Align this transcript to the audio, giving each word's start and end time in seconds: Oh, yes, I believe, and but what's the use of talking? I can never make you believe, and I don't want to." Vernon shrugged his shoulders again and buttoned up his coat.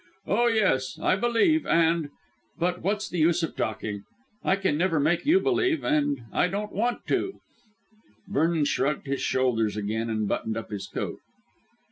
Oh, 0.25 0.47
yes, 0.47 0.97
I 0.99 1.15
believe, 1.15 1.63
and 1.67 2.09
but 2.57 2.81
what's 2.81 3.07
the 3.07 3.19
use 3.19 3.43
of 3.43 3.55
talking? 3.55 4.01
I 4.43 4.55
can 4.55 4.75
never 4.75 4.99
make 4.99 5.27
you 5.27 5.39
believe, 5.39 5.83
and 5.83 6.21
I 6.33 6.47
don't 6.47 6.71
want 6.73 7.05
to." 7.09 7.39
Vernon 8.27 8.65
shrugged 8.65 9.05
his 9.05 9.21
shoulders 9.21 9.77
again 9.77 10.09
and 10.09 10.27
buttoned 10.27 10.57
up 10.57 10.71
his 10.71 10.87
coat. 10.87 11.19